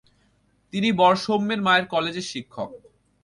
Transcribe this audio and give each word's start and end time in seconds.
তিনি 0.73 0.89
বর 0.91 1.15
সৌম্যের 1.15 1.61
মায়ের 1.61 1.85
কলেজের 1.93 2.29
শিক্ষক। 2.31 2.69